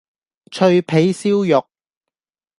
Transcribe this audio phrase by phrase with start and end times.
[0.51, 1.67] 脆皮燒肉